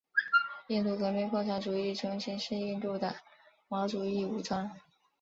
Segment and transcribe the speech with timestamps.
[0.65, 3.17] 印度革命共产主义中心是印度的
[3.67, 4.71] 毛主义武装。